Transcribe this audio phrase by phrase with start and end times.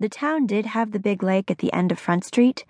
[0.00, 2.64] The town did have the big lake at the end of Front Street,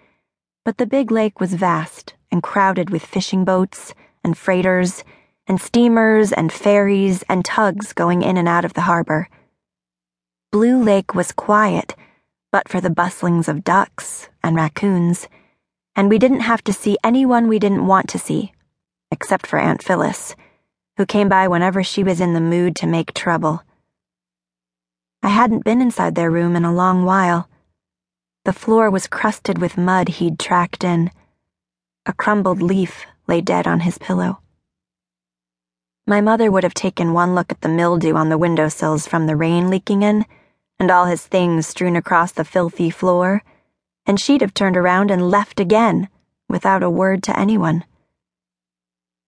[0.65, 3.93] but the big lake was vast and crowded with fishing boats
[4.25, 5.05] and freighters
[5.47, 9.29] and steamers and ferries and tugs going in and out of the harbor.
[10.51, 11.95] Blue Lake was quiet,
[12.51, 15.29] but for the bustlings of ducks and raccoons,
[15.95, 18.53] and we didn't have to see anyone we didn't want to see,
[19.11, 20.35] except for Aunt Phyllis,
[20.97, 23.63] who came by whenever she was in the mood to make trouble.
[25.23, 27.49] I hadn't been inside their room in a long while.
[28.45, 31.11] The floor was crusted with mud he'd tracked in.
[32.07, 34.41] A crumbled leaf lay dead on his pillow.
[36.07, 39.37] My mother would have taken one look at the mildew on the windowsills from the
[39.37, 40.25] rain leaking in,
[40.79, 43.43] and all his things strewn across the filthy floor,
[44.07, 46.09] and she'd have turned around and left again,
[46.49, 47.85] without a word to anyone.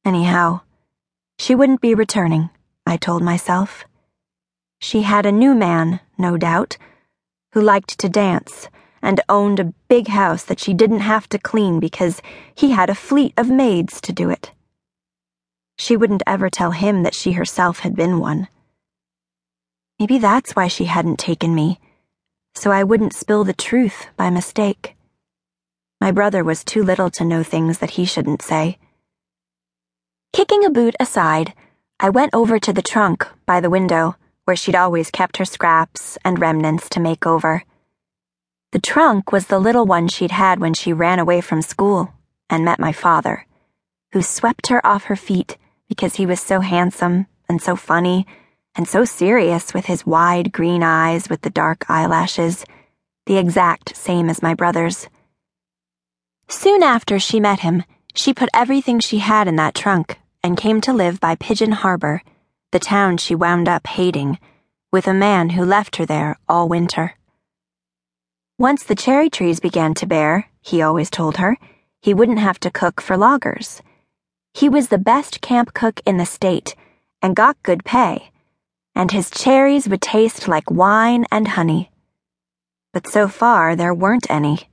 [0.07, 0.62] Anyhow,
[1.38, 2.48] she wouldn't be returning,
[2.87, 3.84] I told myself.
[4.80, 6.79] She had a new man, no doubt,
[7.52, 8.69] who liked to dance
[9.02, 12.23] and owned a big house that she didn't have to clean because
[12.54, 14.52] he had a fleet of maids to do it.
[15.77, 18.49] She wouldn't ever tell him that she herself had been one.
[19.99, 21.79] Maybe that's why she hadn't taken me,
[22.54, 24.97] so I wouldn't spill the truth by mistake.
[26.01, 28.79] My brother was too little to know things that he shouldn't say.
[30.32, 31.52] Kicking a boot aside,
[31.99, 34.16] I went over to the trunk by the window
[34.51, 37.62] where she'd always kept her scraps and remnants to make over.
[38.73, 42.12] The trunk was the little one she'd had when she ran away from school
[42.48, 43.46] and met my father,
[44.10, 45.57] who swept her off her feet
[45.88, 48.26] because he was so handsome and so funny
[48.74, 52.64] and so serious with his wide green eyes with the dark eyelashes,
[53.26, 55.07] the exact same as my brother's.
[56.48, 57.85] Soon after she met him,
[58.16, 62.20] she put everything she had in that trunk and came to live by Pigeon Harbor
[62.73, 64.38] the town she wound up hating,
[64.93, 67.16] with a man who left her there all winter.
[68.59, 71.56] Once the cherry trees began to bear, he always told her,
[72.00, 73.82] he wouldn't have to cook for loggers.
[74.54, 76.75] He was the best camp cook in the state
[77.22, 78.31] and got good pay,
[78.94, 81.91] and his cherries would taste like wine and honey.
[82.92, 84.69] But so far, there weren't any.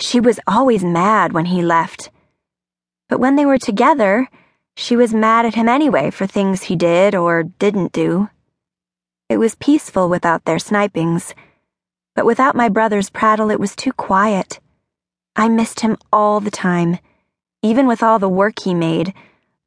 [0.00, 2.10] She was always mad when he left.
[3.08, 4.28] But when they were together,
[4.76, 8.28] she was mad at him anyway for things he did or didn't do.
[9.28, 11.34] It was peaceful without their snipings,
[12.14, 14.60] but without my brother's prattle, it was too quiet.
[15.34, 16.98] I missed him all the time,
[17.62, 19.14] even with all the work he made,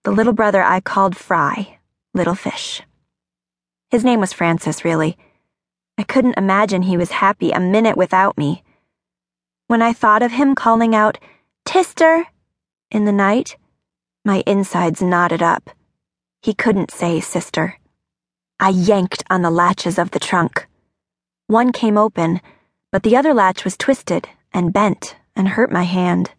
[0.03, 1.79] the little brother I called Fry,
[2.13, 2.83] Little Fish.
[3.89, 5.17] His name was Francis, really.
[5.97, 8.63] I couldn't imagine he was happy a minute without me.
[9.67, 11.17] When I thought of him calling out,
[11.65, 12.27] Tister,
[12.91, 13.57] in the night,
[14.29, 15.71] my insides knotted up.
[16.43, 17.79] He couldn't say sister.
[18.59, 20.67] I yanked on the latches of the trunk.
[21.47, 22.39] One came open,
[22.91, 26.29] but the other latch was twisted and bent and hurt my hand.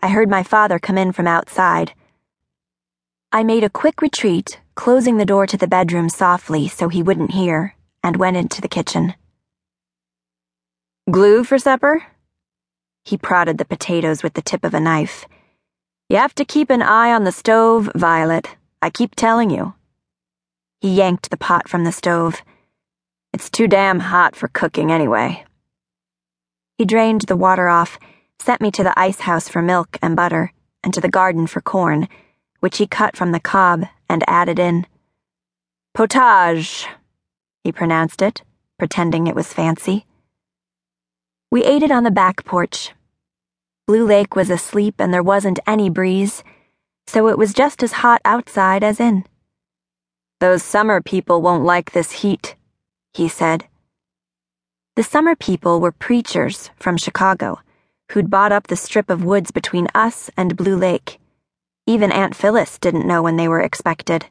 [0.00, 1.92] I heard my father come in from outside.
[3.32, 7.32] I made a quick retreat, closing the door to the bedroom softly so he wouldn't
[7.32, 7.74] hear,
[8.04, 9.14] and went into the kitchen.
[11.10, 12.04] Glue for supper?
[13.04, 15.26] He prodded the potatoes with the tip of a knife.
[16.12, 18.56] You have to keep an eye on the stove, Violet.
[18.82, 19.72] I keep telling you.
[20.82, 22.42] He yanked the pot from the stove.
[23.32, 25.46] It's too damn hot for cooking anyway.
[26.76, 27.98] He drained the water off,
[28.38, 30.52] sent me to the ice house for milk and butter,
[30.84, 32.08] and to the garden for corn,
[32.60, 34.86] which he cut from the cob and added in.
[35.94, 36.88] Potage,
[37.64, 38.42] he pronounced it,
[38.78, 40.04] pretending it was fancy.
[41.50, 42.92] We ate it on the back porch
[43.86, 46.44] Blue Lake was asleep and there wasn't any breeze,
[47.06, 49.24] so it was just as hot outside as in.
[50.40, 52.54] Those summer people won't like this heat,
[53.12, 53.66] he said.
[54.94, 57.58] The summer people were preachers from Chicago
[58.12, 61.18] who'd bought up the strip of woods between us and Blue Lake.
[61.86, 64.26] Even Aunt Phyllis didn't know when they were expected.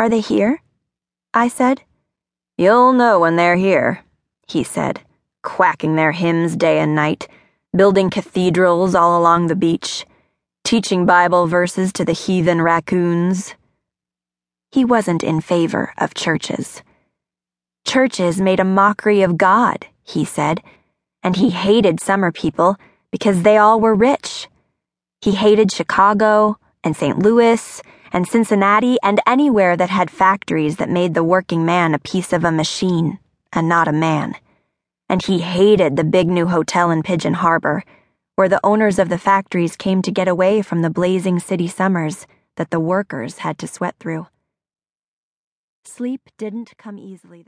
[0.00, 0.62] Are they here?
[1.32, 1.82] I said.
[2.58, 4.04] You'll know when they're here,
[4.48, 5.00] he said,
[5.42, 7.28] quacking their hymns day and night
[7.76, 10.06] building cathedrals all along the beach,
[10.64, 13.54] teaching Bible verses to the heathen raccoons.
[14.70, 16.82] He wasn't in favor of churches.
[17.86, 20.62] Churches made a mockery of God, he said,
[21.22, 22.76] and he hated summer people
[23.10, 24.48] because they all were rich.
[25.20, 27.18] He hated Chicago and St.
[27.18, 27.82] Louis
[28.12, 32.44] and Cincinnati and anywhere that had factories that made the working man a piece of
[32.44, 33.18] a machine
[33.52, 34.34] and not a man
[35.08, 37.84] and he hated the big new hotel in Pigeon Harbor,
[38.34, 42.26] where the owners of the factories came to get away from the blazing city summers
[42.56, 44.26] that the workers had to sweat through.
[45.84, 47.44] Sleep didn't come easily.